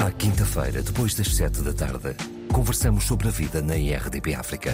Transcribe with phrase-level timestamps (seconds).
[0.00, 2.16] À quinta-feira, depois das sete da tarde,
[2.54, 4.70] conversamos sobre a vida na IRDP África.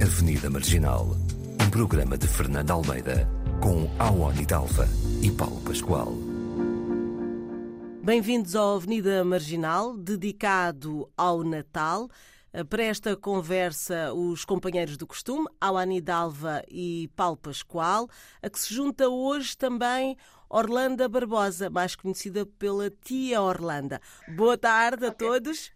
[0.00, 1.16] Avenida Marginal,
[1.60, 3.28] um programa de Fernando Almeida,
[3.60, 4.88] com Awani Dalva
[5.20, 6.12] e Paulo Pascoal.
[8.04, 12.08] Bem-vindos ao Avenida Marginal, dedicado ao Natal.
[12.70, 18.08] Para esta conversa, os companheiros do costume, Awani Dalva e Paulo Pascoal,
[18.40, 20.16] a que se junta hoje também
[20.48, 23.98] Orlando Barbosa, mais conhecida pela Tia Orlando.
[24.36, 25.70] Boa tarde a todos.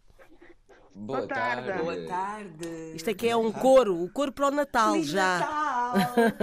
[0.94, 1.66] Boa, Boa tarde.
[1.68, 1.82] tarde.
[1.84, 2.92] Boa tarde.
[2.94, 5.38] Isto aqui é um coro, o coro para o Natal Feliz já.
[5.38, 5.70] Natal.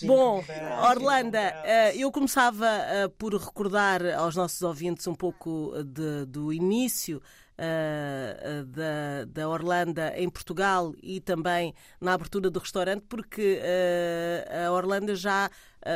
[0.00, 0.06] É.
[0.06, 0.42] Bom,
[0.90, 7.22] Orlando, eh, eu começava eh, por recordar aos nossos ouvintes um pouco de- do início
[7.58, 14.64] eh, eh, da, da Orlando em Portugal e também na abertura do restaurante, porque eh,
[14.66, 15.50] a Orlando já eh,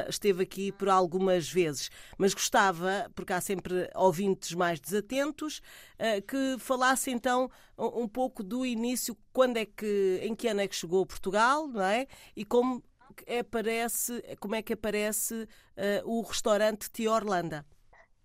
[0.09, 1.91] esteve aqui por algumas vezes.
[2.19, 5.61] Mas gostava, porque há sempre ouvintes mais desatentos,
[5.99, 10.69] eh, que falasse então um pouco do início, quando é que, em que ano é
[10.69, 12.07] que chegou a Portugal, não é?
[12.37, 12.83] E como
[13.17, 17.65] que aparece, como é que aparece eh, o restaurante Tia Orlando?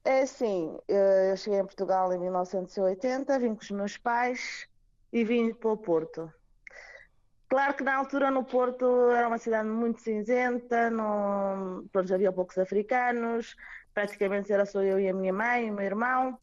[0.05, 4.67] É assim, eu cheguei em Portugal em 1980, vim com os meus pais
[5.11, 6.31] e vim para o Porto.
[7.49, 12.59] Claro que na altura no Porto era uma cidade muito cinzenta, não, pronto, havia poucos
[12.59, 13.55] africanos,
[13.91, 16.39] praticamente era só eu e a minha mãe e o meu irmão.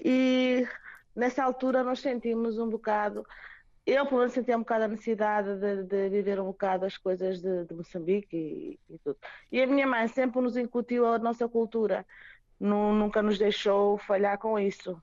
[0.00, 0.66] E
[1.14, 3.26] nessa altura nós sentimos um bocado,
[3.84, 7.42] eu pelo menos sentia um bocado a necessidade de, de viver um bocado as coisas
[7.42, 9.18] de, de Moçambique e, e tudo.
[9.50, 12.06] E a minha mãe sempre nos incutiu a nossa cultura,
[12.58, 15.00] nu- nunca nos deixou falhar com isso.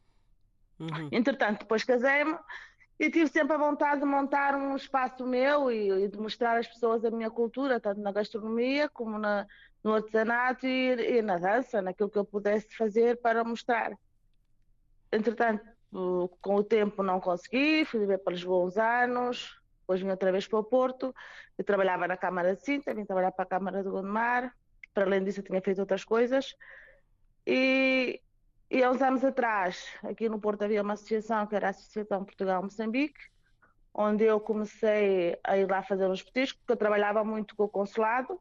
[0.80, 1.10] Uhum.
[1.12, 2.36] Entretanto, depois casei-me
[3.00, 6.68] e tive sempre a vontade de montar um espaço meu e, e de mostrar às
[6.68, 9.48] pessoas a minha cultura, tanto na gastronomia como na,
[9.82, 13.94] no artesanato e, e na dança, naquilo que eu pudesse fazer para mostrar.
[15.12, 15.66] Entretanto,
[16.42, 20.46] com o tempo não consegui, fui viver para Lisboa uns anos, depois vim outra vez
[20.46, 21.16] para o Porto,
[21.58, 24.54] eu trabalhava na Câmara de Sintra, vim trabalhar para a Câmara de Gondomar,
[24.94, 26.54] para além disso eu tinha feito outras coisas,
[27.48, 28.22] e,
[28.70, 32.24] e há uns anos atrás, aqui no Porto havia uma associação que era a Associação
[32.24, 33.20] Portugal-Moçambique,
[33.92, 37.70] onde eu comecei a ir lá fazer uns petiscos, porque eu trabalhava muito com o
[37.70, 38.40] consulado.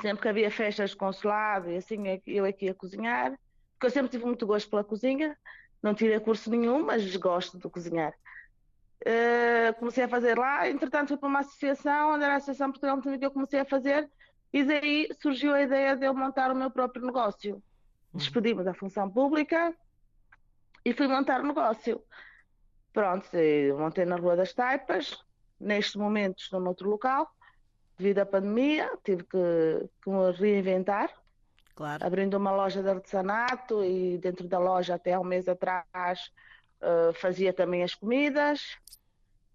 [0.00, 3.38] Sempre que havia festas de consulado e assim, eu aqui ia cozinhar,
[3.74, 5.36] porque eu sempre tive muito gosto pela cozinha,
[5.82, 8.14] não tirei curso nenhum, mas gosto de cozinhar.
[9.04, 13.20] Eh, comecei a fazer lá, entretanto fui para uma associação, onde era a Associação Portugal-Moçambique
[13.20, 14.10] que eu comecei a fazer,
[14.50, 17.62] e daí surgiu a ideia de eu montar o meu próprio negócio
[18.14, 19.74] despedi-me da função pública
[20.84, 22.02] e fui montar o negócio.
[22.92, 25.24] Pronto, eu montei na Rua das Taipas,
[25.58, 27.30] neste momento estou noutro local,
[27.96, 31.10] devido à pandemia, tive que, que me reinventar,
[31.74, 32.04] Claro.
[32.04, 36.30] abrindo uma loja de artesanato e dentro da loja até há um mês atrás
[36.82, 38.76] eh, fazia também as comidas.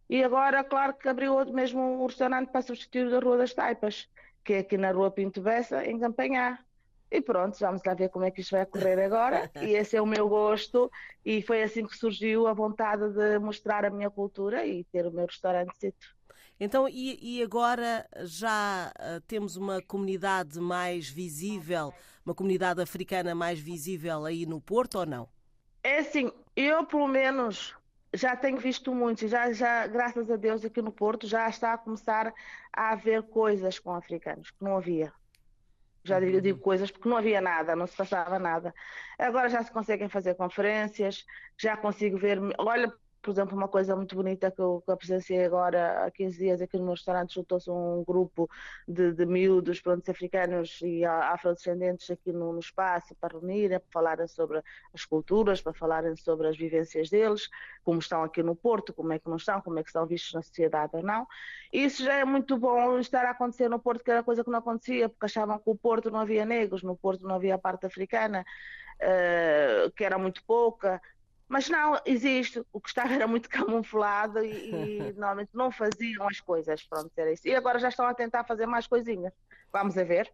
[0.10, 4.10] E agora, claro que abriu outro mesmo um restaurante para substituir da Rua das Taipas,
[4.44, 6.66] que é aqui na Rua Pinto Bessa, em Campanhar.
[7.10, 9.50] E pronto, vamos lá ver como é que isto vai correr agora.
[9.62, 10.92] E esse é o meu gosto,
[11.26, 15.12] e foi assim que surgiu a vontade de mostrar a minha cultura e ter o
[15.12, 15.94] meu restaurante.
[16.60, 21.94] Então, e, e agora já ah, temos uma comunidade mais visível,
[22.26, 25.30] uma comunidade africana mais visível aí no Porto ou não?
[25.84, 27.76] É assim, eu pelo menos
[28.14, 31.74] já tenho visto muito, e já, já, graças a Deus, aqui no Porto já está
[31.74, 32.34] a começar
[32.74, 35.14] a haver coisas com africanos, que não havia.
[36.08, 38.74] Já digo, digo coisas porque não havia nada, não se passava nada.
[39.20, 41.26] Agora já se conseguem fazer conferências,
[41.60, 42.40] já consigo ver.
[42.60, 42.92] Olha,
[43.22, 46.62] por exemplo, uma coisa muito bonita que eu, que eu presenciei agora há 15 dias
[46.62, 48.50] aqui no meu restaurante, juntou-se um grupo
[48.88, 54.28] de, de miúdos, pronto, africanos e afrodescendentes aqui no, no espaço para reunirem, para falarem
[54.28, 54.62] sobre
[54.94, 57.50] as culturas, para falarem sobre as vivências deles,
[57.84, 60.34] como estão aqui no Porto, como é que não estão, como é que são vistos
[60.34, 61.28] na sociedade ou não.
[61.72, 64.60] Isso já é muito bom estar a acontecer no Porto, que era coisa que não
[64.60, 67.86] acontecia, porque achavam que o Porto não havia negros, no Porto não havia a parte
[67.86, 68.46] africana,
[69.00, 71.02] eh, que era muito pouca.
[71.48, 72.64] Mas não, existe.
[72.74, 76.84] O que estava era muito camuflado e, e normalmente não faziam as coisas.
[76.84, 77.48] Pronto, era isso.
[77.48, 79.34] E agora já estão a tentar fazer mais coisinhas.
[79.72, 80.32] Vamos a ver.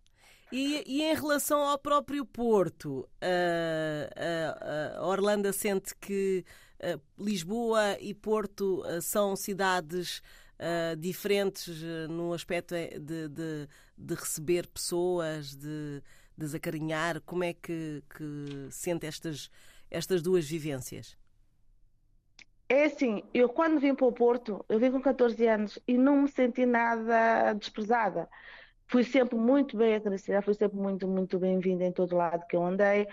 [0.52, 6.46] E, e em relação ao próprio Porto, ah, ah, ah, Orlando sente que
[7.18, 10.22] Lisboa e Porto são cidades
[10.60, 13.68] ah, diferentes ah, no aspecto de, de-
[13.98, 16.04] de receber pessoas, de,
[16.38, 17.20] de as acarinhar.
[17.22, 19.50] Como é que, que sente estas,
[19.94, 21.16] estas duas vivências?
[22.68, 26.24] É assim, eu quando vim para o Porto, eu vim com 14 anos e não
[26.24, 28.28] me senti nada desprezada.
[28.88, 32.66] Fui sempre muito bem agradecida, fui sempre muito, muito bem-vinda em todo lado que eu
[32.66, 33.04] andei.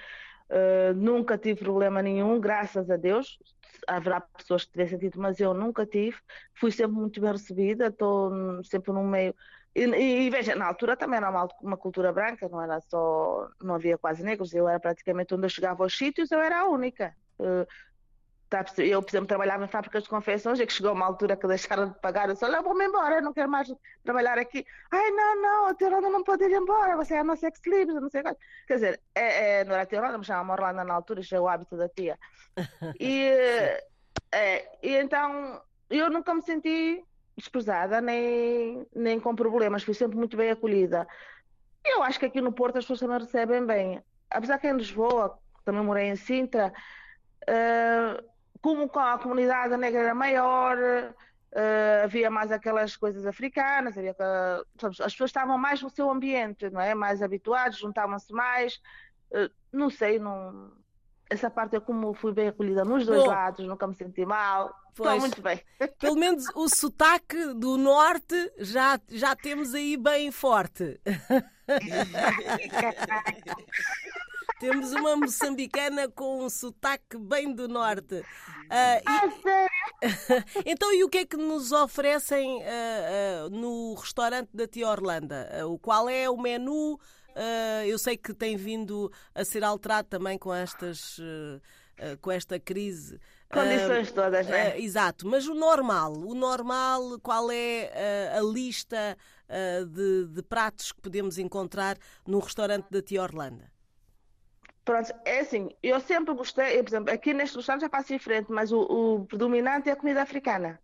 [0.49, 3.39] Uh, nunca tive problema nenhum, graças a Deus.
[3.87, 6.17] Haverá pessoas que tivessem tido, mas eu nunca tive.
[6.55, 9.35] Fui sempre muito bem recebida, estou sempre no meio.
[9.75, 13.77] E, e, veja, na altura também era uma, uma, cultura branca, não era só, não
[13.77, 17.15] havia quase negros, eu era praticamente onde eu chegava aos sítios, eu era a única.
[17.39, 17.67] Uh,
[18.51, 21.47] Tá eu, por exemplo, trabalhava em fábricas de confecções e que chegou uma altura que
[21.47, 22.29] deixaram de pagar.
[22.29, 23.73] Eu disse: Olha, vou-me embora, não quero mais
[24.03, 24.67] trabalhar aqui.
[24.91, 28.11] Ai, não, não, a Teoranda não pode ir embora, você é a nossa ex-libris, não
[28.11, 28.37] sei o que.
[28.67, 31.41] Quer dizer, é, é, não era a Teoranda, me chamava Orlando na altura, isso é
[31.41, 32.19] o hábito da tia.
[32.99, 33.31] E,
[34.33, 37.05] é, e então, eu nunca me senti
[37.41, 41.07] desprezada, nem, nem com problemas, fui sempre muito bem acolhida.
[41.85, 44.03] Eu acho que aqui no Porto as pessoas também recebem bem.
[44.31, 46.73] Apesar que em Lisboa, também morei em Sintra,
[47.43, 54.15] uh, como a comunidade negra era maior, uh, havia mais aquelas coisas africanas, havia,
[54.79, 56.95] sabes, as pessoas estavam mais no seu ambiente, não é?
[56.95, 58.81] Mais habituados, juntavam-se mais.
[59.31, 60.73] Uh, não sei, não...
[61.31, 64.75] essa parte é como fui bem acolhida nos dois Bom, lados, nunca me senti mal.
[64.89, 65.63] Estou muito bem.
[66.01, 71.01] Pelo menos o sotaque do norte já, já temos aí bem forte.
[74.59, 78.17] Temos uma moçambicana com um sotaque bem do norte.
[78.17, 80.63] Uh, e...
[80.71, 85.67] então, e o que é que nos oferecem uh, uh, no restaurante da Tia Orlanda?
[85.67, 87.01] o qual é o menu?
[87.87, 91.21] Eu sei que tem vindo a ser alterado também com estas.
[92.21, 93.21] com esta crise.
[93.53, 94.79] Condições todas, não é?
[94.79, 99.17] exato, mas o normal, o normal, qual é a lista
[99.93, 103.71] de, de pratos que podemos encontrar no restaurante da Tia Orlanda?
[104.85, 108.51] Pronto, é assim, eu sempre gostei, eu, por exemplo, aqui neste restaurante já faço diferente,
[108.51, 110.81] mas o, o predominante é a comida africana.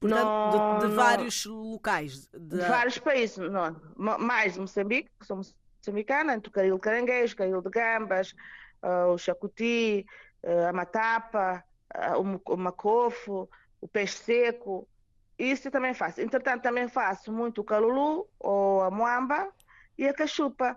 [0.00, 2.26] Portanto, não, de, de não, vários locais.
[2.28, 2.38] De...
[2.38, 2.68] de...
[2.68, 7.62] vários países, não, mais Moçambique, que sou moçambicana, entre o caril de caranguejo, o caril
[7.62, 8.34] de gambas,
[8.82, 10.06] uh, o chacuti,
[10.44, 11.64] uh, a matapa,
[11.94, 13.48] uh, o, o macofo,
[13.80, 14.88] o peixe seco,
[15.36, 16.20] isso eu também faço.
[16.20, 19.48] Entretanto, também faço muito o calulu, ou a moamba
[19.96, 20.76] e a cachupa,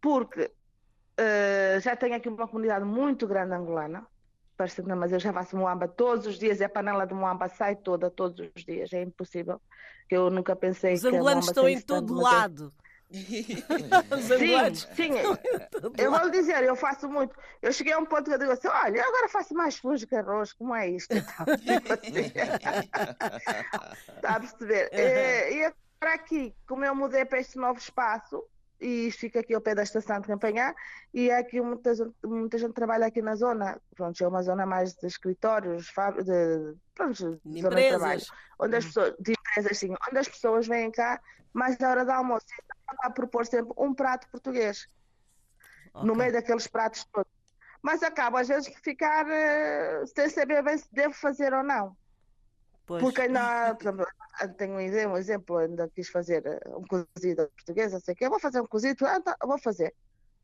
[0.00, 0.50] porque
[1.82, 4.06] já tenho aqui uma comunidade muito grande angolana,
[4.60, 7.48] parece não, mas eu já faço moamba todos os dias e a panela de moamba
[7.48, 9.58] sai toda todos os dias, é impossível.
[10.06, 12.70] Que eu nunca pensei os que angolanos estão em todo lado.
[13.10, 13.56] sim,
[14.94, 15.12] sim.
[15.96, 17.34] Eu vou lhe dizer, eu faço muito.
[17.62, 20.14] Eu cheguei a um ponto que eu digo assim: olha, agora faço mais fundo que
[20.14, 21.16] arroz, como é isto?
[21.16, 21.42] Está
[24.36, 24.90] a perceber?
[24.92, 28.44] E, e agora aqui, como eu mudei para este novo espaço,
[28.80, 30.74] e isto fica aqui ao pé da estação de Campanhar
[31.12, 34.64] e é aqui muita gente, muita gente trabalha aqui na zona, pronto, é uma zona
[34.64, 35.86] mais de escritórios,
[36.24, 38.22] de, pronto, de, de trabalho,
[38.58, 38.88] onde as hum.
[38.88, 41.20] pessoas, de empresas sim, onde as pessoas vêm cá
[41.52, 44.86] mais da hora do almoço e a propor sempre um prato português
[45.92, 46.06] okay.
[46.06, 47.30] no meio daqueles pratos todos.
[47.82, 51.96] Mas acaba às vezes por ficar uh, sem saber bem se devo fazer ou não.
[52.90, 53.02] Pois.
[53.04, 54.06] Porque ainda, por exemplo,
[54.58, 58.60] tenho um exemplo, ainda quis fazer eh, um cozido português, sei o quê, vou fazer
[58.60, 59.94] um cozido, ah, tá, vou fazer.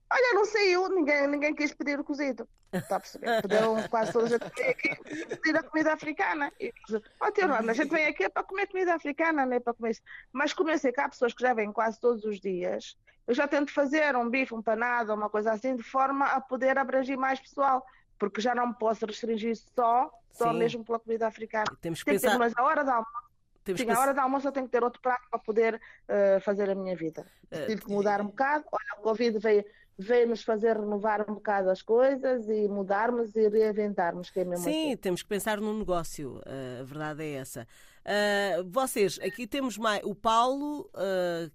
[0.09, 2.49] Olha, não saiu, ninguém, ninguém quis pedir o cozido.
[2.73, 3.43] Está a perceber?
[3.43, 6.53] Pediram quase toda a gente aqui pedir a comida africana.
[6.61, 6.73] E,
[7.21, 10.03] oh, a gente vem aqui para comer comida africana, não é para comer isso.
[10.33, 12.97] Mas comecei cá, há pessoas que já vêm quase todos os dias.
[13.27, 16.79] Eu já tento fazer um bife, um panado, uma coisa assim, de forma a poder
[16.79, 17.85] abranger mais pessoal
[18.18, 21.66] porque já não me posso restringir só, só mesmo pela comida africana.
[21.80, 22.32] Temos que pensar...
[22.32, 23.26] Ter, mas a hora da almoço,
[23.66, 23.92] Temos Sim, que...
[23.92, 26.75] a hora da almoço eu tenho que ter outro prato para poder uh, fazer a
[26.75, 27.26] minha vida.
[27.50, 28.64] Uh, Tive que mudar um bocado.
[28.70, 29.64] Olha, o Covid veio,
[29.99, 34.30] veio nos fazer renovar um bocado as coisas e mudarmos e reinventarmos.
[34.30, 34.96] Que é mesmo Sim, assim.
[34.99, 36.37] temos que pensar no negócio.
[36.46, 37.66] Uh, a verdade é essa.
[38.04, 40.88] Uh, vocês, aqui temos mais o Paulo,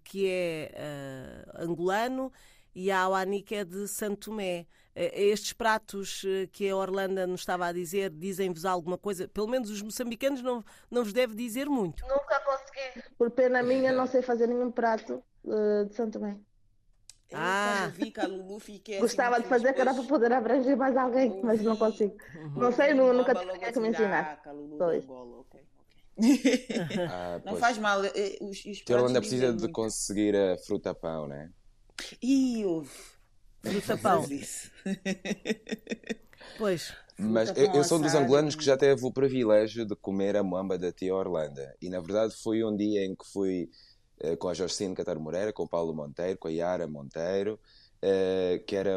[0.03, 0.75] que é
[1.55, 2.29] angolano,
[2.75, 4.67] e a Awani, que é de Santo Tomé.
[4.93, 9.27] Eh, estes pratos eh, que a Orlando nos estava a dizer, dizem-vos alguma coisa?
[9.27, 12.05] Pelo menos os moçambicanos não, não vos deve dizer muito.
[12.05, 13.09] Nunca consegui.
[13.17, 16.37] Por pena minha, não sei fazer nenhum prato uh, de Santo Tomé.
[17.33, 17.89] Ah.
[17.95, 18.13] Vi
[18.59, 22.17] fiquei Gostava de fazer que era para poder abranger mais alguém, mas não consigo.
[22.57, 24.41] Não sei, nunca tive que me ensinar.
[24.77, 25.05] Pois.
[27.09, 28.01] Ah, não faz mal.
[28.41, 31.49] Os, os Orlando precisa de conseguir a fruta pão, né?
[32.21, 32.91] Ih, houve
[33.63, 34.25] do tapão.
[36.57, 36.93] pois.
[37.17, 40.43] Mas eu, eu, sou um dos angolanos que já teve o privilégio de comer a
[40.43, 41.61] mamba da tia Orlando.
[41.79, 43.69] E na verdade foi um dia em que fui
[44.23, 47.59] uh, com a Jocine Catar Moreira, com o Paulo Monteiro, com a Yara Monteiro,
[48.01, 48.95] uh, que era,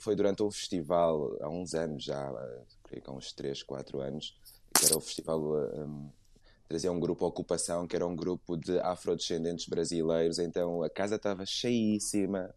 [0.00, 2.32] foi durante um festival há uns anos já,
[2.84, 4.36] creio que há uns 3, 4 anos,
[4.74, 5.40] que era o festival.
[5.40, 6.10] Um,
[6.68, 11.44] trazia um grupo Ocupação, que era um grupo de afrodescendentes brasileiros, então a casa estava
[11.44, 12.54] cheíssima,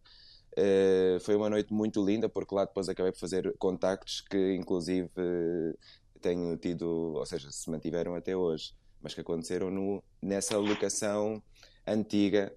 [0.56, 5.10] Uh, foi uma noite muito linda, porque lá depois acabei por fazer contactos que, inclusive,
[5.18, 5.78] uh,
[6.20, 11.42] tenho tido, ou seja, se mantiveram até hoje, mas que aconteceram no, nessa locação
[11.86, 12.54] antiga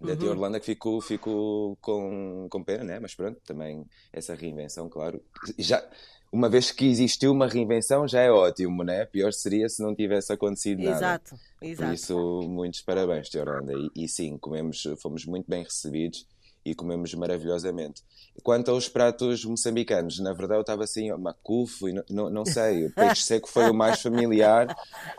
[0.00, 0.30] da uhum.
[0.30, 2.98] Orlando que ficou, ficou com, com pena, né?
[2.98, 5.22] mas pronto, também essa reinvenção, claro.
[5.58, 5.86] Já,
[6.32, 9.04] uma vez que existiu uma reinvenção, já é ótimo, né?
[9.04, 10.96] Pior seria se não tivesse acontecido nada.
[10.96, 11.88] Exato, exato.
[11.88, 13.72] Por isso, muitos parabéns, Orlando.
[13.94, 16.26] E, e sim, comemos, fomos muito bem recebidos
[16.64, 18.02] e comemos maravilhosamente.
[18.42, 22.92] Quanto aos pratos moçambicanos, na verdade eu estava assim, macufo e não, não, sei, o
[22.92, 24.74] peixe seco foi o mais familiar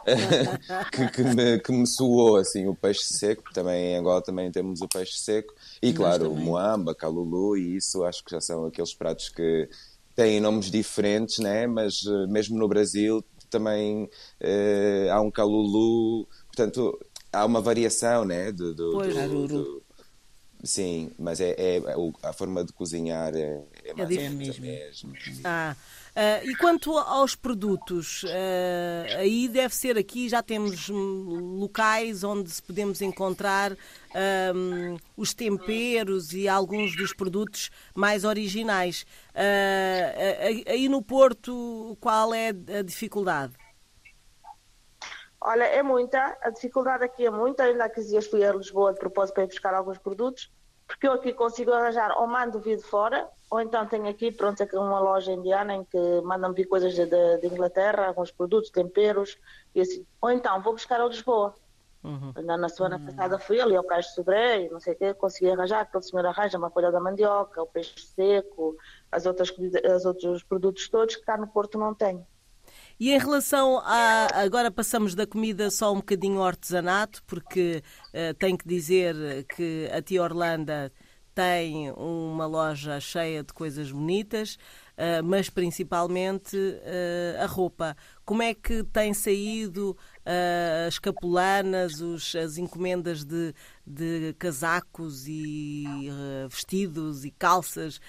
[0.91, 4.81] que, que, me, que me soou, assim, o peixe seco, também em Angola também temos
[4.81, 8.93] o peixe seco, e claro, o moamba, calulu, e isso acho que já são aqueles
[8.93, 9.69] pratos que
[10.15, 11.67] têm nomes diferentes, né?
[11.67, 16.97] mas uh, mesmo no Brasil também uh, há um calulu, portanto
[17.31, 18.51] há uma variação né?
[18.51, 19.83] do, do, do, do
[20.63, 24.61] Sim, mas é, é, é a forma de cozinhar é, é, é mais é mesmo.
[24.61, 25.13] mesmo.
[25.43, 25.75] Ah.
[26.11, 32.61] Uh, e quanto aos produtos, uh, aí deve ser aqui, já temos locais onde se
[32.61, 39.05] podemos encontrar um, os temperos e alguns dos produtos mais originais.
[39.33, 43.53] Uh, aí no Porto, qual é a dificuldade?
[45.43, 48.93] Olha, é muita, a dificuldade aqui é muita, ainda há 15 dias fui a Lisboa
[48.93, 50.51] de propósito para ir buscar alguns produtos,
[50.85, 54.61] porque eu aqui consigo arranjar ou mando vir de fora, ou então tenho aqui, pronto,
[54.61, 59.37] aqui uma loja indiana em que mandam vir coisas de, Inglaterra, alguns produtos, temperos,
[59.73, 60.05] e assim.
[60.21, 61.55] Ou então vou buscar a Lisboa.
[62.03, 62.33] Uhum.
[62.43, 63.05] Na semana uhum.
[63.05, 66.25] passada fui ali ao Cais de Sobré, não sei o quê, consegui arranjar, aquele senhor
[66.25, 68.75] arranja uma coisa da mandioca, o peixe seco,
[69.11, 69.51] as outras,
[69.91, 72.25] as outros produtos todos que cá no Porto não tenho.
[73.01, 74.27] E em relação a.
[74.43, 79.89] Agora passamos da comida só um bocadinho ao artesanato, porque uh, tenho que dizer que
[79.91, 80.71] a Tia Orlando
[81.33, 87.97] tem uma loja cheia de coisas bonitas, uh, mas principalmente uh, a roupa.
[88.23, 93.51] Como é que tem saído uh, as capulanas, os, as encomendas de,
[93.83, 95.85] de casacos e
[96.47, 97.99] vestidos e calças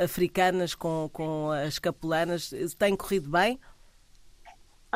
[0.00, 2.54] africanas com, com as capulanas?
[2.78, 3.58] Tem corrido bem?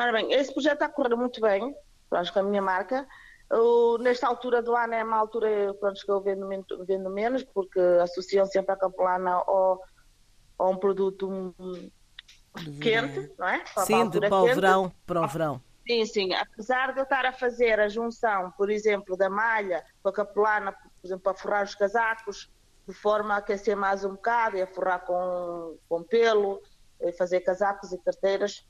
[0.01, 1.75] Ora bem, esse projeto está a correr muito bem,
[2.09, 3.07] acho que a minha marca.
[3.51, 6.47] Eu, nesta altura do ano é uma altura pronto, que eu vendo,
[6.87, 9.79] vendo menos, porque associam sempre a capelana ao,
[10.57, 11.53] a um produto
[12.81, 13.63] quente, não é?
[13.75, 15.61] Para sim, de, para o verão, para o verão.
[15.87, 16.33] Sim, sim.
[16.33, 20.71] Apesar de eu estar a fazer a junção, por exemplo, da malha com a capelana,
[20.71, 22.49] por exemplo, para forrar os casacos,
[22.87, 26.59] de forma a aquecer mais um bocado e a forrar com, com pelo,
[27.19, 28.65] fazer casacos e carteiras,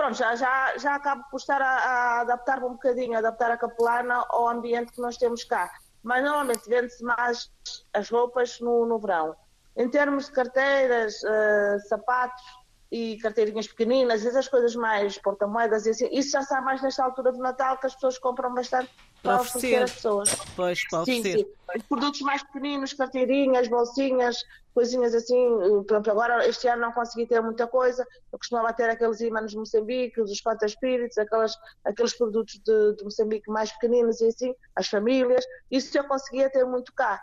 [0.00, 3.58] pronto, já, já, já acabo por estar a, a adaptar-me um bocadinho, a adaptar a
[3.58, 5.70] capelana ao ambiente que nós temos cá.
[6.02, 7.52] Mas normalmente vende-se mais
[7.92, 9.36] as roupas no, no verão.
[9.76, 12.42] Em termos de carteiras, uh, sapatos,
[12.90, 17.38] e carteirinhas pequeninas, essas coisas mais porta-moedas, assim, isso já está mais nesta altura do
[17.38, 18.90] Natal que as pessoas compram bastante
[19.22, 20.34] para, para oferecer às pessoas.
[20.56, 21.46] Pois, para sim, sim.
[21.88, 24.36] Produtos mais pequeninos, carteirinhas, bolsinhas,
[24.74, 25.82] coisinhas assim.
[25.86, 28.06] Pronto, agora este ano não consegui ter muita coisa.
[28.32, 33.04] Eu costumava ter aqueles ímãs de Moçambique, os Fanta Spirits, aquelas, aqueles produtos de, de
[33.04, 35.44] Moçambique mais pequeninos e assim, as famílias.
[35.70, 37.20] Isso eu conseguia ter muito cá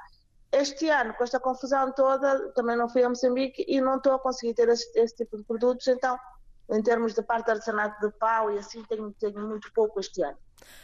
[0.51, 4.19] este ano, com esta confusão toda, também não fui a Moçambique e não estou a
[4.19, 6.17] conseguir ter esse, esse tipo de produtos, então,
[6.69, 10.21] em termos de parte de artesanato de pau e assim, tenho, tenho muito pouco este
[10.21, 10.37] ano.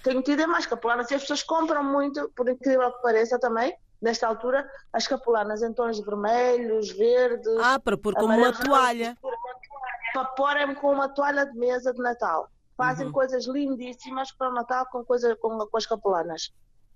[0.04, 3.75] Tenho tido é mais capulanas e as pessoas compram muito, por incrível que pareça também,
[4.02, 7.58] nesta altura, as capulanas em tons vermelhos, verdes.
[7.62, 9.18] Ah, para pôr como uma toalha.
[10.13, 12.50] Para pôr com uma toalha de mesa de Natal.
[12.78, 13.13] Fazem uhum.
[13.13, 16.54] coisas lindíssimas para o Natal com, coisa, com, com as capulanas.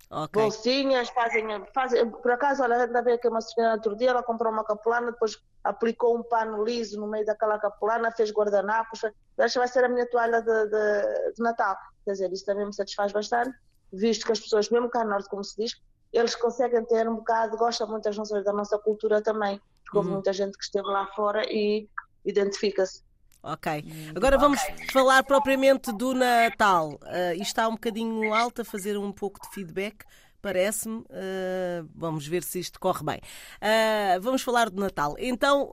[0.09, 0.41] Okay.
[0.41, 2.09] Bolsinhas, fazem, fazem.
[2.09, 5.37] Por acaso, olha, ainda veio aqui uma senhora outro dia, ela comprou uma capulana, depois
[5.63, 9.01] aplicou um pano liso no meio daquela capulana, fez guardanapos.
[9.37, 11.75] Esta vai ser a minha toalha de, de, de, Natal.
[12.05, 13.53] Quer dizer, isso também me satisfaz bastante,
[13.91, 15.73] visto que as pessoas, mesmo cá no Norte, como se diz,
[16.13, 20.07] eles conseguem ter um bocado, gostam muito das nossas, da nossa cultura também, porque houve
[20.07, 20.15] uhum.
[20.15, 21.89] muita gente que esteve lá fora e
[22.23, 23.03] identifica-se.
[23.41, 23.85] Ok.
[24.15, 24.87] Agora vamos okay.
[24.91, 26.99] falar propriamente do Natal.
[27.03, 30.03] Uh, isto está um bocadinho alto a fazer um pouco de feedback,
[30.41, 30.97] parece-me.
[30.97, 33.17] Uh, vamos ver se isto corre bem.
[33.17, 35.15] Uh, vamos falar do Natal.
[35.17, 35.71] Então,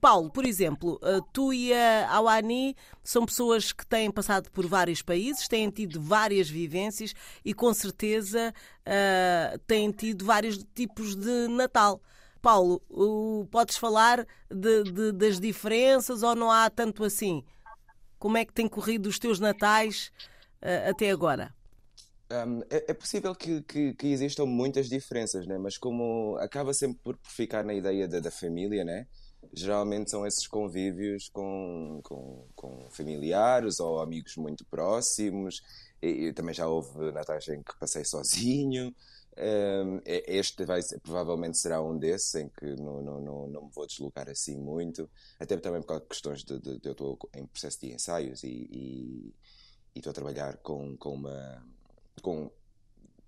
[0.00, 0.98] Paulo, por exemplo,
[1.32, 6.48] tu e a Awani são pessoas que têm passado por vários países, têm tido várias
[6.48, 8.52] vivências e com certeza
[9.66, 12.00] têm tido vários tipos de Natal.
[12.44, 17.42] Paulo, uh, podes falar de, de, das diferenças ou não há tanto assim?
[18.18, 20.12] Como é que tem corrido os teus natais
[20.60, 21.54] uh, até agora?
[22.30, 25.56] Um, é, é, possível que, que, que, existam muitas diferenças, né?
[25.56, 29.06] mas como acaba sempre por, por ficar na ideia da, da, família, né?
[29.54, 35.62] geralmente são esses convívios com, com, com familiares ou amigos muito próximos.
[36.02, 38.94] E, e também já houve natais em que passei sozinho.
[39.36, 43.86] Um, este vai, provavelmente será um desses em que não, não, não, não me vou
[43.86, 45.10] deslocar assim muito,
[45.40, 48.44] até também por causa de questões de, de, de eu estou em processo de ensaios
[48.44, 49.34] e, e,
[49.94, 51.64] e estou a trabalhar com, com uma
[52.22, 52.50] com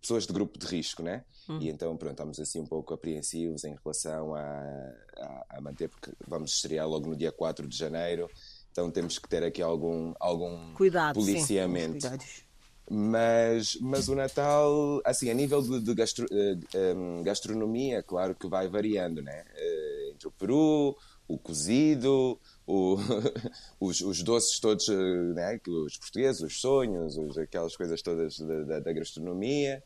[0.01, 1.25] pessoas de grupo de risco, né?
[1.49, 1.59] Hum.
[1.61, 4.41] E então, pronto, estamos assim um pouco apreensivos em relação a,
[5.17, 8.31] a, a, manter, porque vamos estrear logo no dia 4 de janeiro,
[8.71, 12.07] então temos que ter aqui algum, algum Cuidado, policiamento.
[12.89, 18.47] Mas, mas o Natal, assim, a nível de, de gastro, uh, um, gastronomia, claro que
[18.47, 19.45] vai variando, né?
[19.57, 20.97] Uh, entre o Peru,
[21.29, 22.97] o cozido, o,
[23.81, 28.63] os, os, doces todos, eh, né, os portugueses, os sonhos, os, aquelas coisas todas da,
[28.63, 29.83] da, da gastronomia,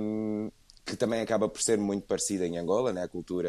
[0.00, 0.50] um,
[0.84, 3.04] que também acaba por ser muito parecida em Angola, né?
[3.04, 3.48] a cultura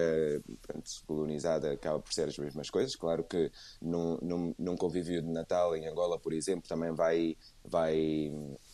[0.61, 2.95] pronto, colonizada acaba por ser as mesmas coisas.
[2.95, 7.35] Claro que num, num, num convívio de Natal em Angola, por exemplo, também vai.
[7.63, 8.31] vai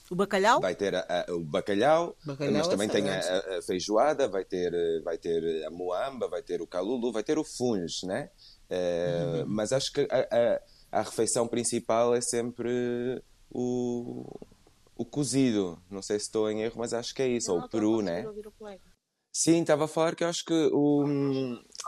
[0.10, 0.62] o bacalhau?
[0.62, 4.72] Vai ter a, a, o bacalhau, bacalhau mas também tem a, a, feijoada, vai ter,
[5.04, 8.30] vai ter a moamba, vai ter o calulu, vai ter o funge, né?
[8.70, 9.46] uhum.
[9.48, 14.26] Mas acho que a, a, a, refeição principal é sempre o,
[14.96, 15.82] o cozido.
[15.90, 17.52] Não sei se estou em erro, mas acho que é isso.
[17.52, 18.26] Ou o peru, né?
[19.32, 21.06] Sim, estava a falar que eu acho que o.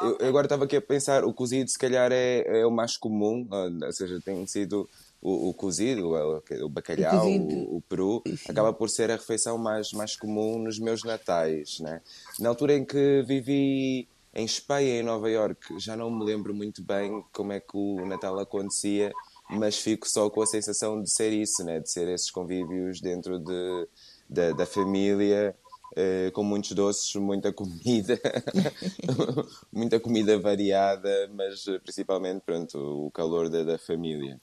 [0.01, 2.95] Eu, eu agora estava aqui a pensar, o cozido se calhar é, é o mais
[2.95, 4.87] comum, ou seja, tem sido
[5.21, 9.91] o, o cozido, o, o bacalhau, o, o, peru, acaba por ser a refeição mais,
[9.91, 12.01] mais comum nos meus natais, né?
[12.39, 16.81] Na altura em que vivi em Espanha, em Nova York, já não me lembro muito
[16.81, 19.11] bem como é que o Natal acontecia,
[19.49, 21.79] mas fico só com a sensação de ser isso, né?
[21.79, 23.87] de ser esses convívios dentro de,
[24.29, 25.55] de da família,
[25.95, 28.21] eh, com muitos doces, muita comida,
[29.73, 34.39] muita comida variada, mas principalmente pronto, o calor da, da família.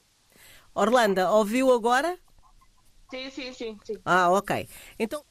[0.77, 2.17] Orlando, ouviu agora?
[3.09, 3.97] Sim, sim, sim, sim.
[4.05, 4.67] Ah, ok.
[4.99, 5.23] Então,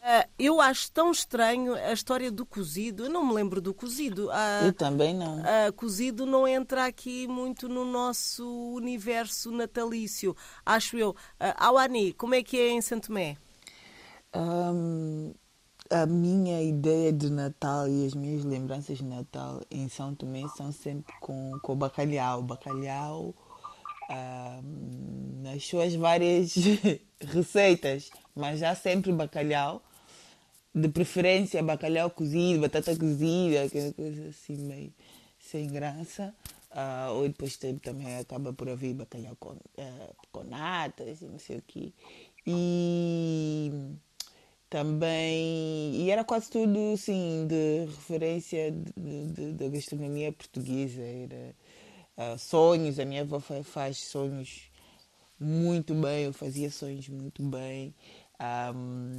[0.00, 3.04] Uh, eu acho tão estranho a história do cozido.
[3.04, 4.28] Eu não me lembro do cozido.
[4.28, 5.40] Uh, eu também não.
[5.40, 10.34] Uh, cozido não entra aqui muito no nosso universo natalício,
[10.64, 11.10] acho eu.
[11.10, 13.36] Uh, Awani, como é que é em Santo Tomé?
[14.34, 15.34] Um,
[15.90, 20.72] a minha ideia de Natal e as minhas lembranças de Natal em São Tomé são
[20.72, 22.42] sempre com, com bacalhau.
[22.42, 23.34] Bacalhau
[24.10, 26.54] um, nas suas várias
[27.20, 29.82] receitas, mas já sempre bacalhau
[30.74, 34.92] de preferência bacalhau cozido, batata cozida, aquela coisa assim meio
[35.38, 36.34] sem graça.
[36.70, 41.58] Uh, ou depois também acaba por haver bacalhau com, uh, com natas e não sei
[41.58, 41.92] o quê.
[42.46, 43.72] E
[44.68, 45.96] também.
[45.96, 48.72] E era quase tudo assim, de referência
[49.56, 51.02] da gastronomia portuguesa.
[51.02, 51.54] Era
[52.16, 54.70] uh, sonhos, a minha avó faz sonhos
[55.38, 57.94] muito bem, eu fazia sonhos muito bem.
[58.74, 59.16] Um,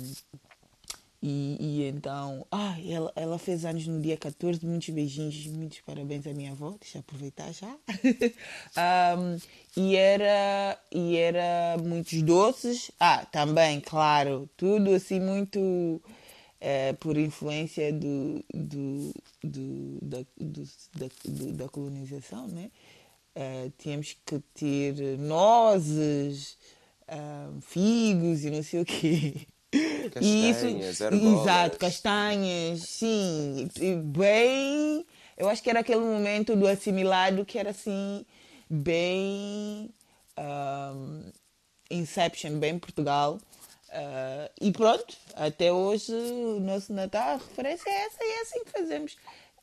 [1.24, 6.26] e, e, então, ah, ela, ela fez anos no dia 14, muitos beijinhos, muitos parabéns
[6.26, 7.76] à minha avó, deixa eu aproveitar já.
[9.18, 9.38] um,
[9.78, 16.02] e, era, e era muitos doces, ah, também, claro, tudo assim muito
[16.60, 20.64] é, por influência do, do, do, da, do,
[20.96, 22.72] da, do, da colonização, né?
[23.34, 26.58] É, tínhamos que ter nozes,
[27.08, 29.48] uh, figos e não sei o quê.
[30.12, 33.70] Castanhas, isso, Exato, castanhas, sim.
[34.04, 35.06] Bem.
[35.38, 38.26] Eu acho que era aquele momento do assimilado que era assim,
[38.70, 39.90] bem.
[40.38, 41.32] Um,
[41.90, 43.40] Inception, bem Portugal.
[43.90, 48.64] Uh, e pronto, até hoje o nosso Natal, a referência é essa e é assim
[48.64, 49.18] que fazemos.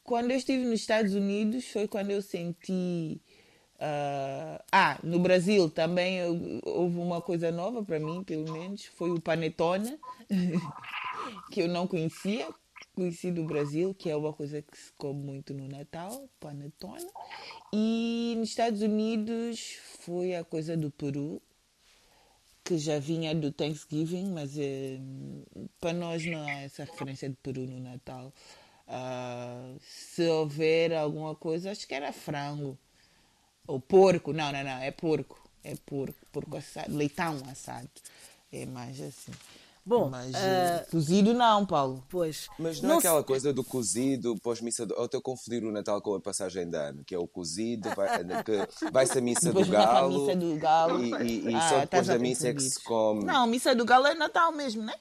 [0.05, 3.21] Quando eu estive nos Estados Unidos foi quando eu senti
[3.79, 6.21] Uh, ah, no Brasil também
[6.65, 9.97] houve uma coisa nova para mim, pelo menos, foi o panetone,
[11.53, 12.49] que eu não conhecia,
[12.93, 17.07] conheci do Brasil, que é uma coisa que se come muito no Natal, panetone.
[17.73, 21.41] E nos Estados Unidos foi a coisa do Peru,
[22.65, 24.99] que já vinha do Thanksgiving, mas eh,
[25.81, 28.33] para nós não há essa referência de Peru no Natal.
[28.89, 32.77] Uh, se houver alguma coisa, acho que era frango
[33.69, 35.39] ou porco, não, não, não, é porco.
[35.63, 37.89] É porco, porco assado, leitão assado.
[38.51, 39.33] É mais assim.
[39.85, 42.05] Bom, mas uh, cozido não, Paulo.
[42.09, 42.49] Pois.
[42.59, 44.95] Mas não, é não é aquela coisa do cozido pós-missa do...
[44.95, 47.89] Ou estou a confundir o Natal com a passagem de ano, que é o cozido,
[47.95, 48.09] vai,
[48.45, 50.21] que vai-se a missa depois do galo.
[50.21, 51.03] Missa do galo.
[51.03, 53.25] E, e, e ah, só depois da missa é que se come.
[53.25, 54.95] Não, missa do galo é Natal mesmo, né?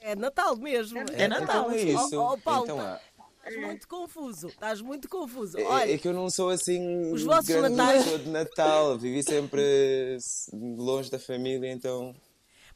[0.00, 0.98] É Natal mesmo.
[0.98, 1.66] É, é Natal.
[1.66, 2.20] Então é isso.
[2.20, 3.00] Oh, oh, Paulo, então, ah,
[3.48, 4.48] estás muito confuso.
[4.48, 5.58] Estás muito confuso.
[5.58, 8.98] é, Olha, é que eu não sou assim Os vossos grande natais- pessoa de Natal.
[8.98, 10.18] Vivi sempre
[10.52, 12.14] longe da família, então.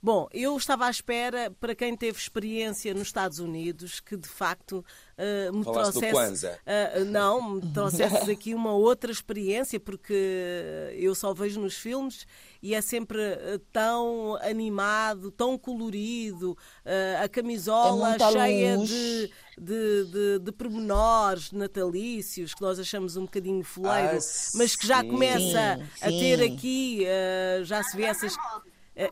[0.02, 4.82] Bom, eu estava à espera, para quem teve experiência nos Estados Unidos, que de facto
[5.18, 6.34] eh, me Falaste trouxesse.
[6.64, 10.14] Eh, não, me trouxesses aqui uma outra experiência, porque
[10.94, 12.26] eu só vejo nos filmes
[12.62, 19.30] e é sempre eh, tão animado, tão colorido, eh, a É camisola muita cheia de,
[19.58, 24.18] de, de, de pormenores natalícios que nós achamos um bocadinho foleiro, Ah,
[24.54, 25.04] mas que já sim.
[25.04, 28.38] começa Sim, a ter aqui, eh, já se vê essas.
[28.96, 29.10] eh,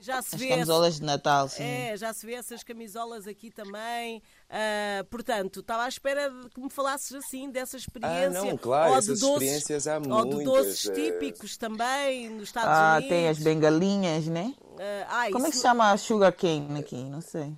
[0.00, 1.62] já se As vê camisolas de Natal, sim.
[1.62, 4.22] é, já se vê essas camisolas aqui também.
[4.48, 8.26] Ah, portanto, estava à espera de que me falasses assim dessa experiência.
[8.40, 10.92] Ah, não, claro, ou de essas doces, experiências há Ou de muitas, doces eh.
[10.92, 13.08] típicos também nos Estados Ah, Unidos.
[13.08, 14.54] tem as bengalinhas, né?
[14.78, 16.96] Ah, ah, Como é que isso- se chama a sugar cane aqui?
[17.04, 17.52] Não sei.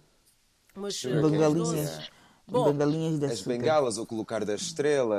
[0.74, 2.10] Mas, Sugar ah, cane, Bengalinhas.
[2.50, 3.50] Bom, bengalinhas de As açúcar.
[3.50, 5.16] bengalas, o colocar da estrela,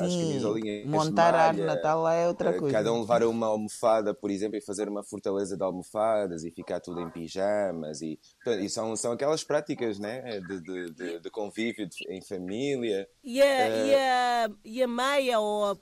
[0.00, 0.82] as Sim, camisolinhas.
[0.84, 2.76] de montar a árvore Natal lá é outra eh, coisa.
[2.76, 6.80] Cada um levar uma almofada, por exemplo, e fazer uma fortaleza de almofadas e ficar
[6.80, 8.00] tudo em pijamas.
[8.02, 8.18] E,
[8.60, 13.08] e são, são aquelas práticas né, de, de, de- de convívio de- em família.
[13.24, 15.76] E a, Eh, e a- e a meia ou a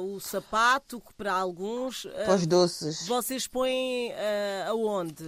[0.00, 3.06] o sapato, que para alguns Para os doces.
[3.06, 5.24] Vocês põem ah, aonde?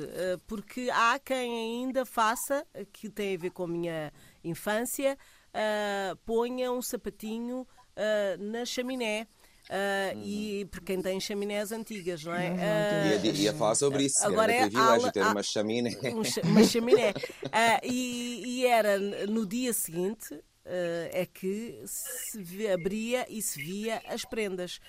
[0.47, 4.13] Porque há quem ainda faça, que tem a ver com a minha
[4.45, 5.17] infância,
[5.53, 9.27] ah, ponha um sapatinho ah, na chaminé.
[9.71, 12.49] Ah, E por quem tem chaminés antigas, não é?
[12.49, 14.23] Ah, Ia, ia falar sobre isso.
[14.25, 15.91] Agora era é privilégio ala- ter a- uma chaminé.
[16.15, 17.15] um cha- uma chaminé.
[17.51, 20.39] Ah, e, e era no dia seguinte.
[20.67, 24.81] é que se abria e se via as prendas.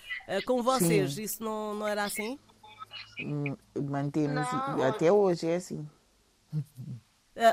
[0.46, 2.40] Com vocês, isso não, não era assim?
[3.20, 3.56] Hum,
[3.90, 4.48] Mantemos.
[4.88, 5.86] Até hoje é assim.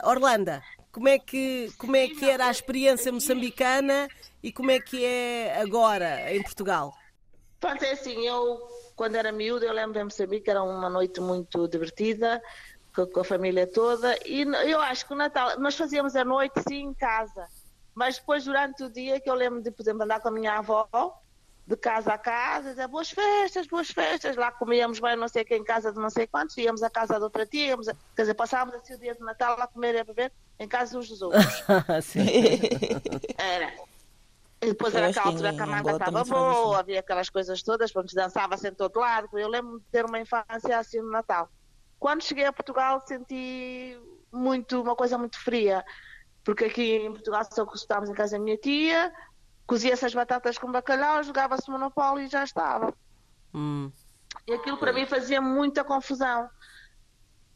[0.04, 0.62] Orlando,
[0.92, 4.09] como é, que, como é que era a experiência moçambicana
[4.42, 6.94] e como é que é agora em Portugal?
[7.59, 8.61] Pronto, é assim, eu
[8.94, 12.42] quando era miúda, eu lembro em Moçambique, era uma noite muito divertida,
[12.94, 16.61] com, com a família toda, e eu acho que o Natal, nós fazíamos a noite
[16.68, 17.48] sim em casa,
[17.94, 20.59] mas depois durante o dia que eu lembro de, por exemplo, andar com a minha
[20.59, 20.88] avó,
[21.66, 25.61] de casa a casa, dizer boas festas, boas festas, lá comíamos bem não sei quem
[25.61, 28.22] em casa de não sei quantos, íamos à casa da outra tia, íamos a- quer
[28.22, 31.09] dizer, passávamos assim o dia de Natal a comer e a beber em casa uns
[31.09, 31.44] dos outros.
[33.38, 33.72] Era.
[34.62, 37.29] E depois Eu era aquela que altura que a manga estava faz boa, havia aquelas
[37.29, 39.29] coisas todas, pronto, dançava-se em todo lado.
[39.37, 41.48] Eu lembro de ter uma infância assim no Natal.
[41.98, 43.98] Quando cheguei a Portugal senti
[44.33, 45.85] muito, uma coisa muito fria,
[46.44, 49.12] porque aqui em Portugal só estávamos em casa da minha tia,
[49.66, 52.92] cozia-se as batatas com bacalhau, jogava-se Monopólio e já estava.
[53.55, 53.90] Hum.
[54.46, 56.48] E aquilo para mim fazia muita confusão.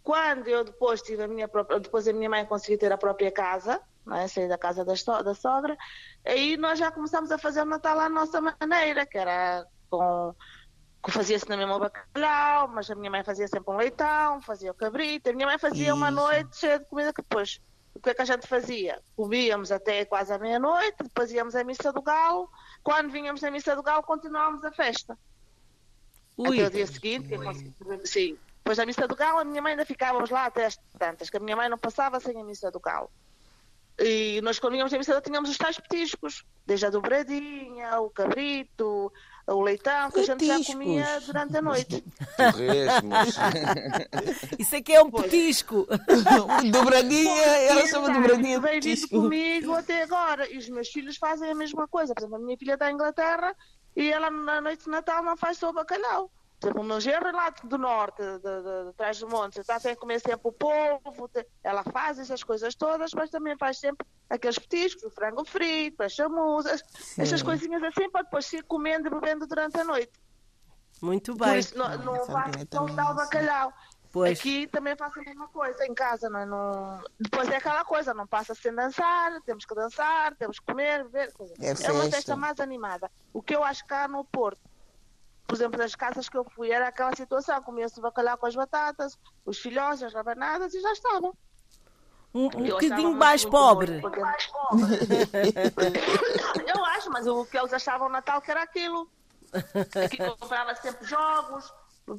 [0.03, 3.33] Quando eu depois tive a minha própria, depois a minha mãe conseguiu ter a própria
[3.33, 4.29] casa, não é?
[4.29, 5.77] sair da casa da, da sogra,
[6.25, 10.35] aí nós já começámos a fazer o Natal à nossa maneira, que era com
[11.07, 14.75] que fazia-se na mesma bacalhau, mas a minha mãe fazia sempre um leitão, fazia o
[14.75, 16.17] cabrito, a minha mãe fazia uma Isso.
[16.17, 17.61] noite cheia de comida que depois
[17.97, 19.01] o que é que a gente fazia?
[19.17, 22.51] Comíamos até quase à meia-noite, depois íamos à missa do galo,
[22.83, 25.19] quando vinhamos à missa do galo continuávamos a festa.
[26.37, 27.75] Ui, Até o dia seguinte, consegui-
[28.07, 28.39] sim.
[28.59, 31.37] Depois da missa do galo, a minha mãe ainda ficávamos lá até às tantas, que
[31.37, 33.11] a minha mãe não passava sem a missa do galo.
[33.99, 39.11] E nós, quando íamos do galo, tínhamos os tais petiscos, desde a dobradinha, o cabrito,
[39.47, 40.75] o leitão, que a gente já Petiscos.
[40.75, 42.05] comia durante a noite.
[42.37, 43.37] Torresmos.
[44.59, 45.87] isso aqui é um petisco.
[46.71, 50.51] dobradinha, ela chama dobradinha de Vem vindo comigo até agora.
[50.53, 52.15] E os meus filhos fazem a mesma coisa.
[52.15, 53.55] Por exemplo, a minha filha está em Inglaterra
[53.95, 56.31] e ela na noite de Natal não faz só o bacalhau.
[56.59, 59.61] Por exemplo, o meu genro é lá do norte, de, de, de trás do monte,
[59.61, 61.31] está sem comer sempre o polvo.
[61.63, 66.13] Ela faz essas coisas todas, mas também faz sempre aqueles petiscos, o frango frito, as
[66.13, 66.83] chamusas,
[67.19, 70.13] essas coisinhas assim para depois ir comendo e bebendo durante a noite.
[71.03, 71.59] Muito Por bem.
[71.59, 73.73] isso não, não essa faço aldeia não dá é o bacalhau.
[74.13, 74.39] Pois.
[74.39, 76.47] Aqui também faço a mesma coisa, em casa, não, é?
[76.47, 77.05] não...
[77.21, 81.31] Depois é aquela coisa, não passa sem dançar, temos que dançar, temos que comer, beber.
[81.39, 82.35] dizer, É uma festa.
[82.35, 83.11] mais animada.
[83.35, 84.63] O que eu acho cá no Porto,
[85.47, 88.55] por exemplo, nas casas que eu fui, era aquela situação, comia-se o bacalhau com as
[88.55, 91.33] batatas, os filhós, as rabanadas e já estava.
[92.35, 94.03] Um, um Eu achava bocadinho muito, mais muito pobre.
[96.67, 99.09] eu acho, mas o que eles achavam Natal que era aquilo.
[100.05, 101.73] Aqui comprava sempre jogos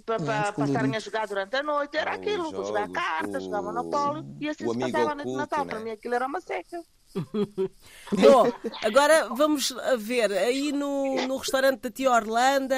[0.06, 1.98] para passarem a jogar durante a noite.
[1.98, 5.12] Era Ah, aquilo, os jogar jogos, cartas, jogar o- monopólio e assim o se passava
[5.12, 5.66] a noite de Natal.
[5.66, 5.72] né?
[5.72, 6.82] Para mim aquilo era uma seca.
[8.12, 8.52] Bom,
[8.84, 12.74] agora vamos ver, aí no, no restaurante da tia Orlando,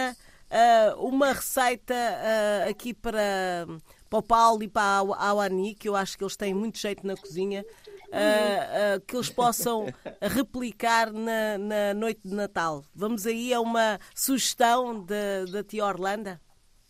[0.49, 3.67] ah, uma receita ah, aqui para,
[4.09, 7.05] para o Paulo e para a Awani, que eu acho que eles têm muito jeito
[7.05, 7.63] na cozinha,
[8.07, 9.85] uh, uh, que eles possam
[10.21, 12.83] replicar na, na, noite de Natal.
[12.93, 16.39] Vamos aí a uma sugestão da tia Orlando?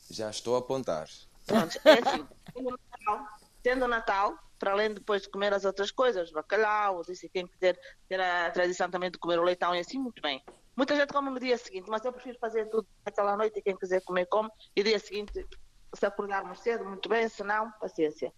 [0.09, 1.07] Já estou a apontar.
[1.45, 3.27] Pronto, é assim, tendo Natal,
[3.61, 8.19] tendo Natal, para além depois de comer as outras coisas, bacalhau, se quem quiser ter
[8.19, 10.43] a tradição também de comer o leitão e assim, muito bem.
[10.79, 13.75] Muita gente come no dia seguinte, mas eu prefiro fazer tudo naquela noite e quem
[13.75, 14.49] quiser comer, come.
[14.73, 15.45] E dia seguinte,
[15.93, 18.33] se acordarmos cedo, muito bem, se não, paciência.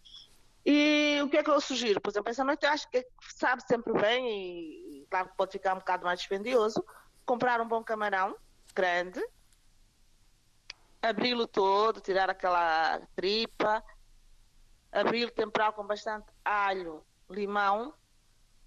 [0.65, 2.01] E o que é que eu sugiro?
[2.01, 5.75] Por exemplo, essa noite eu acho que sabe sempre bem e, claro que pode ficar
[5.75, 6.83] um bocado mais dispendioso,
[7.27, 8.35] comprar um bom camarão
[8.73, 9.23] grande,
[10.99, 13.83] abri-lo todo, tirar aquela tripa,
[14.91, 17.93] abri-lo temperar com bastante alho, limão,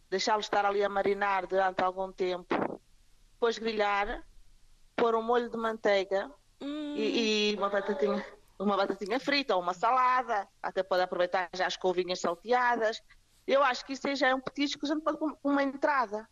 [0.08, 2.73] deixá-lo estar ali a marinar durante algum tempo,
[3.44, 4.24] depois grelhar,
[4.96, 6.30] pôr um molho de manteiga
[6.62, 6.94] hum.
[6.96, 8.24] e, e, uma batatinha
[8.58, 13.02] uma batatinha frita ou uma salada, até pode aproveitar já as couvinhas salteadas.
[13.46, 16.26] Eu acho que isso já é um petisco que a gente pode com uma entrada,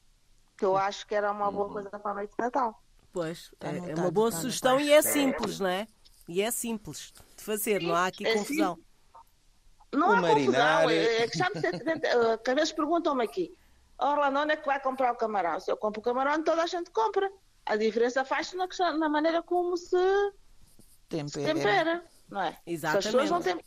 [0.57, 2.81] que eu acho que era uma boa coisa para a noite de Natal.
[3.13, 5.87] Pois, é, é uma boa sugestão e é simples, não é?
[6.27, 8.79] E é simples de fazer, Sim, não há aqui é confusão.
[9.93, 10.83] Não o há marinar...
[10.83, 13.55] confusão, é, é que já me uh, às vezes perguntam-me aqui,
[13.99, 15.61] Orlando, onde é que vai comprar o camarão?
[15.61, 17.31] Se eu compro o camarão, toda a gente compra.
[17.65, 18.67] A diferença faz-se na,
[18.99, 19.97] na, maneira como se
[21.09, 21.29] tempera.
[21.29, 22.59] Se tempera não é?
[22.67, 23.03] Exatamente.
[23.03, 23.65] Se as pessoas não têm.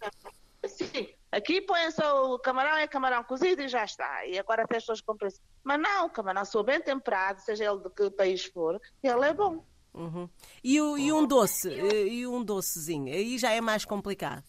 [0.67, 4.25] Sim, aqui põe só o camarão, é camarão cozido e já está.
[4.25, 5.39] E agora até as pessoas compram isso.
[5.63, 9.33] Mas não, o camarão sou bem temperado, seja ele de que país for, ele é
[9.33, 9.63] bom.
[9.93, 10.27] Uhum.
[10.63, 14.43] E, e um doce, e um docezinho, aí já é mais complicado.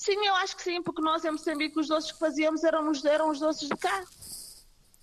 [0.00, 3.28] Sim, eu acho que sim, porque nós em Moçambique os doces que fazíamos eram, eram
[3.28, 4.02] os doces de cá.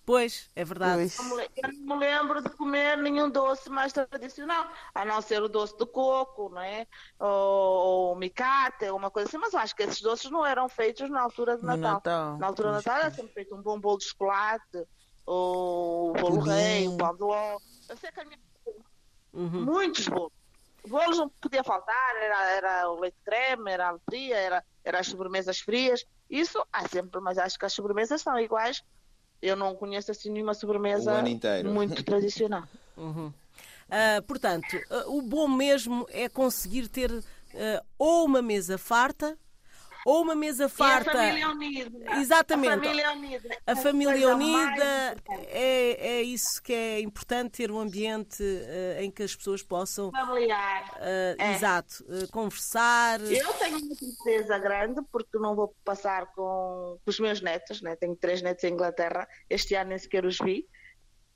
[0.04, 1.14] Pois, é verdade.
[1.16, 1.54] Pois.
[1.56, 5.78] Eu não me lembro de comer nenhum doce mais tradicional, a não ser o doce
[5.78, 6.88] de coco, não é?
[7.20, 11.08] Ou, ou micate, uma coisa assim, mas eu acho que esses doces não eram feitos
[11.12, 11.94] na altura de Natal.
[11.94, 12.38] Natal.
[12.40, 14.84] Na altura de Natal era sempre feito um bom bolo de chocolate,
[15.28, 17.60] ou bolo rei, um pão de ló.
[17.88, 18.40] Eu sei que a minha...
[19.32, 19.64] Uhum.
[19.64, 20.37] Muitos bolos.
[20.88, 25.08] Bolos não podia faltar, era, era o leite creme, era a alegria, era, era as
[25.08, 26.06] sobremesas frias.
[26.30, 28.84] Isso há sempre, mas acho que as sobremesas são iguais
[29.42, 31.24] eu não conheço assim nenhuma sobremesa
[31.64, 32.64] muito tradicional.
[32.98, 33.28] Uhum.
[33.28, 37.24] Uh, portanto, uh, o bom mesmo é conseguir ter uh,
[37.96, 39.38] ou uma mesa farta
[40.08, 41.12] ou uma mesa farta.
[41.12, 42.16] E a família unida.
[42.16, 42.74] Exatamente.
[42.74, 43.58] A família unida.
[43.68, 45.18] A família unida
[45.50, 50.10] é, é isso que é importante ter um ambiente uh, em que as pessoas possam.
[50.12, 50.86] Familiar.
[50.96, 51.54] Uh, é.
[51.56, 52.06] Exato.
[52.08, 53.20] Uh, conversar.
[53.20, 57.98] Eu tenho uma tristeza grande porque não vou passar com, com os meus netos, né?
[57.98, 60.66] tenho três netos em Inglaterra, este ano nem sequer os vi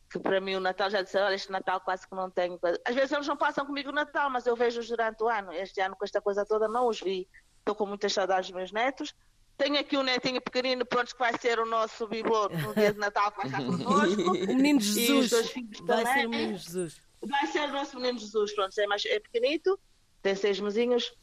[0.10, 2.60] que para mim o Natal já disseram, olha, este Natal quase que não tenho.
[2.86, 5.54] Às vezes eles não passam comigo o Natal, mas eu vejo-os durante o ano.
[5.54, 7.30] Este ano com esta coisa toda não os vi.
[7.62, 9.14] Estou com muitas saudades dos meus netos.
[9.58, 13.00] Tenho aqui um netinho pequenino, pronto, que vai ser o nosso bibô no dia de
[13.00, 14.32] Natal, que vai estar connosco.
[14.52, 15.54] O menino Jesus.
[15.84, 17.02] vai ser o menino Jesus.
[17.22, 19.80] Vai ser o nosso menino Jesus, pronto, é, mais, é pequenito,
[20.24, 21.14] tem seis mesinhos,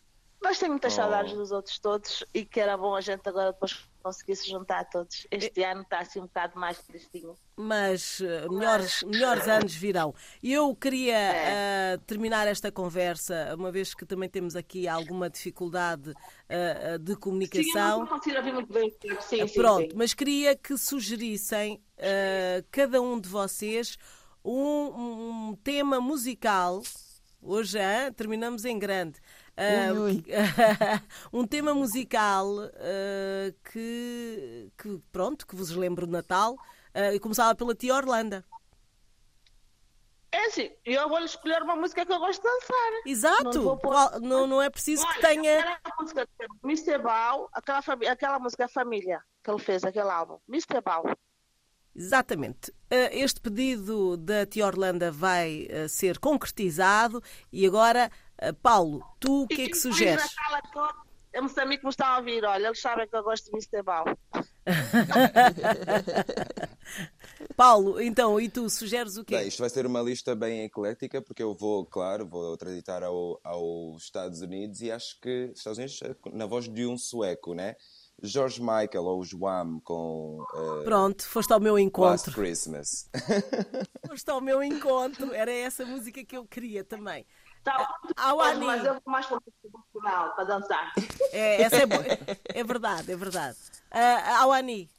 [0.40, 0.96] mas tenho muitas oh.
[0.96, 4.80] saudades dos outros todos e que era bom a gente agora depois conseguir se juntar
[4.80, 5.26] a todos.
[5.30, 7.34] Este ano está assim um bocado mais tristinho.
[7.56, 10.14] Mas uh, melhores, melhores anos virão.
[10.42, 11.94] Eu queria é.
[11.96, 18.06] uh, terminar esta conversa, uma vez que também temos aqui alguma dificuldade uh, de comunicação.
[18.22, 18.94] Sim, não ouvir muito bem.
[19.20, 19.96] Sim, Pronto, sim, sim.
[19.96, 21.82] mas queria que sugerissem
[22.70, 23.98] cada um de vocês
[24.44, 26.80] um, um tema musical.
[27.42, 27.78] Hoje
[28.16, 29.18] terminamos em grande.
[29.58, 30.24] Uh, ui, ui.
[31.32, 36.54] um tema musical uh, que, que, pronto, que vos lembro de Natal.
[36.94, 38.44] Uh, e começava pela tia Orlando.
[40.30, 43.02] É assim, eu vou escolher uma música que eu gosto de dançar.
[43.04, 44.20] Exato, não, pôr...
[44.20, 45.60] não, não, é preciso Olha, que tenha.
[45.60, 46.28] Aquela música
[46.62, 46.98] Mr.
[46.98, 50.80] Ball, aquela, aquela música Família que ele fez, aquele álbum, Mr.
[50.84, 51.16] Ball.
[51.96, 52.72] Exatamente.
[52.90, 58.08] Este pedido da tia Orlando vai ser concretizado e agora
[58.62, 60.34] Paulo, tu o que é que sugeres?
[61.32, 64.06] É Moçambique me está a ouvir, olha, eles sabem que eu gosto de Mistebal.
[67.54, 69.36] Paulo, então, e tu sugeres o quê?
[69.36, 73.38] Bem, isto vai ser uma lista bem eclética, porque eu vou, claro, vou transitar ao,
[73.44, 76.00] aos Estados Unidos e acho que Estados Unidos
[76.32, 77.76] na voz de um sueco, né?
[78.22, 80.44] George Michael ou Joam com.
[80.52, 82.10] Uh, Pronto, foste ao meu encontro.
[82.10, 83.08] Last Christmas.
[84.06, 87.24] foste ao meu encontro, era essa música que eu queria também.
[87.64, 87.78] Tá
[88.54, 89.42] muito mas eu vou mais para o
[89.92, 90.92] final para dançar.
[91.32, 93.56] É, essa é, é verdade, é verdade.
[93.92, 94.90] Uh, Awani.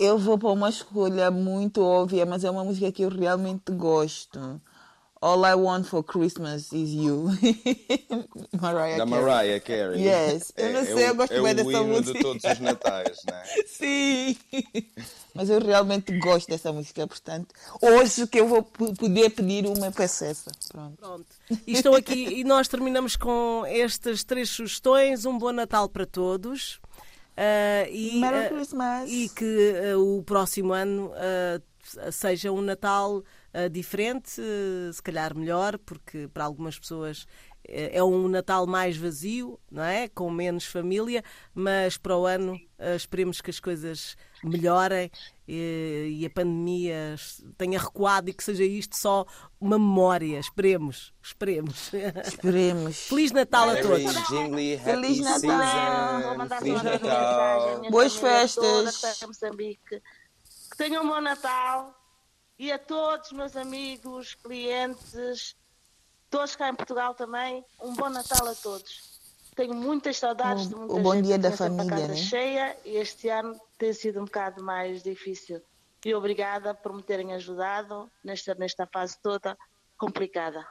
[0.00, 4.60] Eu vou para uma escolha muito óbvia, mas é uma música que eu realmente gosto.
[5.20, 7.30] All I Want for Christmas is You.
[8.60, 9.06] Mariah da Carey.
[9.06, 10.00] Mariah Carey.
[10.00, 10.52] Yes.
[10.56, 12.12] Eu não é, sei, eu gosto é bem dessa música.
[12.12, 13.42] de todos os natais, né?
[13.66, 14.36] Sim.
[15.34, 17.52] Mas eu realmente gosto dessa música, portanto,
[17.82, 20.52] hoje que eu vou poder pedir uma peça essa.
[20.68, 20.96] Pronto.
[20.98, 21.26] Pronto.
[21.66, 25.26] E estou aqui e nós terminamos com estas três sugestões.
[25.26, 26.80] Um bom Natal para todos.
[27.36, 29.10] Uh, e, Merry uh, Christmas.
[29.10, 31.10] E que uh, o próximo ano
[32.12, 33.24] seja um Natal
[33.54, 37.26] uh, diferente, uh, se calhar melhor, porque para algumas pessoas
[37.68, 40.08] eh, é um Natal mais vazio, não é?
[40.08, 41.22] Com menos família,
[41.54, 45.10] mas para o ano uh, esperemos que as coisas melhorem
[45.46, 47.16] e, a pandemia
[47.56, 49.26] tenha recuado e que seja isto só
[49.60, 50.38] uma memória.
[50.38, 51.90] Esperemos, esperemos.
[52.24, 52.96] Esperemos.
[53.08, 54.12] Feliz Natal a todos.
[54.82, 56.58] Feliz Natal.
[56.58, 57.90] Feliz Natal.
[57.90, 59.00] Boas festas.
[60.70, 61.98] Que tenham um bom Natal
[62.58, 65.56] e a todos meus amigos, clientes,
[66.28, 69.18] todos cá em Portugal também, um bom Natal a todos.
[69.54, 72.16] Tenho muitas saudades um, de muita o bom dia da família, casa né?
[72.16, 75.62] cheia e este ano tem sido um bocado mais difícil.
[76.04, 79.56] E obrigada por me terem ajudado nesta, nesta fase toda
[79.96, 80.64] complicada.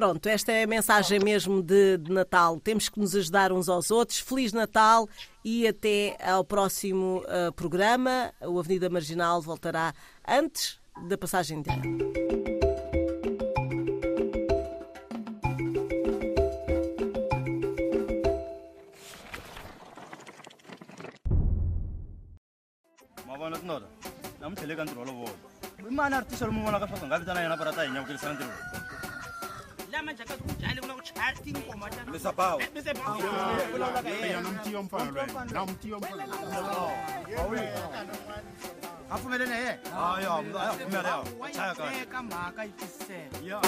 [0.00, 2.58] Pronto, esta é a mensagem mesmo de, de, Natal.
[2.58, 4.18] Temos que nos ajudar uns aos outros.
[4.18, 5.06] Feliz Natal
[5.44, 8.32] e até ao próximo uh, programa.
[8.40, 9.92] O Avenida Marginal voltará
[10.26, 12.30] antes da passagem de ano.
[25.90, 27.20] manje akazokujali
[39.92, 41.24] 아, 야, 야, 분명해요.
[41.52, 42.04] 잘 할까요?
[42.08, 43.28] 까 마가 있겠어요.
[43.50, 43.60] 야.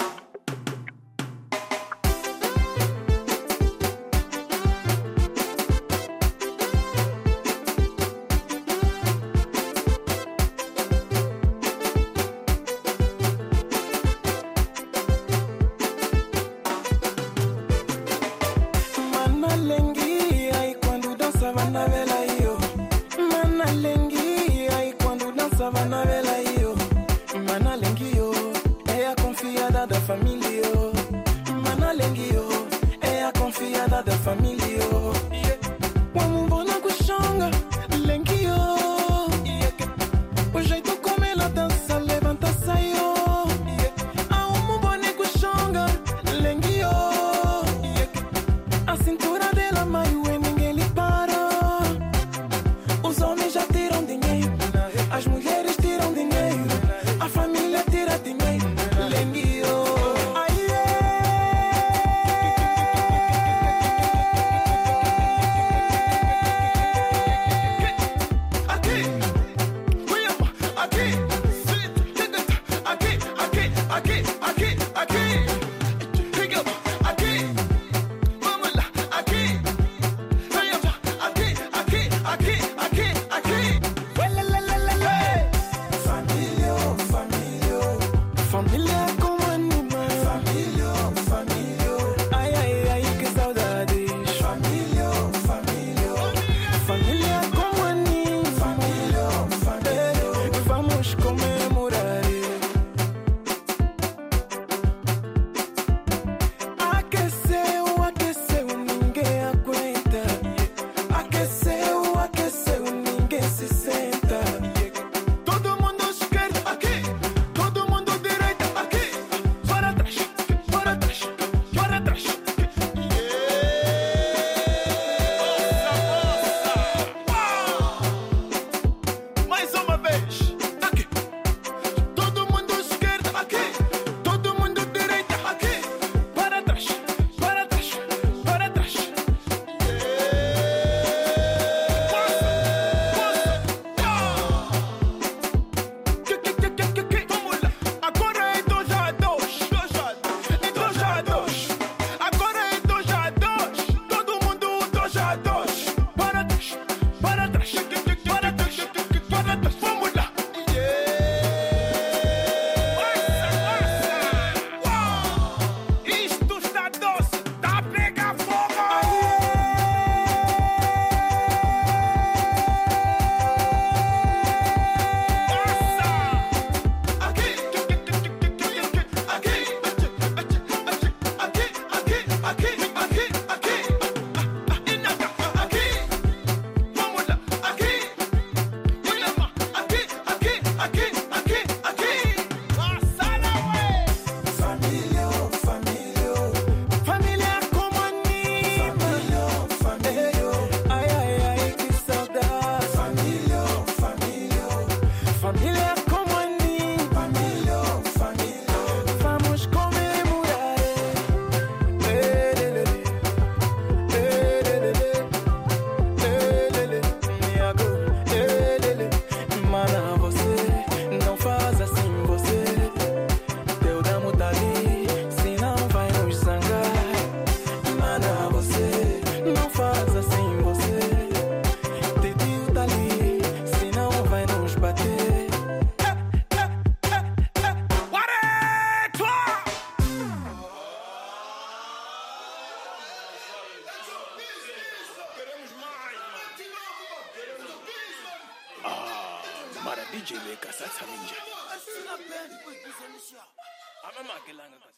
[250.31, 251.53] Legasi atshame njani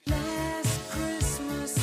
[0.07, 1.75] Last Christmas,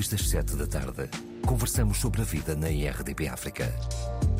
[0.00, 1.10] depois das sete da tarde,
[1.44, 3.70] conversamos sobre a vida na IRDP África.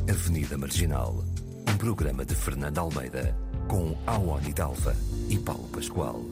[0.08, 1.22] Avenida Marginal,
[1.68, 3.36] um programa de Fernando Almeida,
[3.68, 4.96] com Awani Dalva
[5.28, 6.29] e Paulo Pascoal.